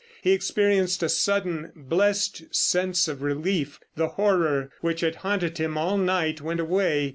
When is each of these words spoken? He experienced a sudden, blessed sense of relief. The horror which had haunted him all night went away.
He 0.23 0.31
experienced 0.31 1.03
a 1.03 1.09
sudden, 1.09 1.73
blessed 1.75 2.55
sense 2.55 3.07
of 3.07 3.21
relief. 3.21 3.79
The 3.95 4.07
horror 4.07 4.71
which 4.81 5.01
had 5.01 5.17
haunted 5.17 5.59
him 5.59 5.77
all 5.77 5.99
night 5.99 6.41
went 6.41 6.59
away. 6.59 7.09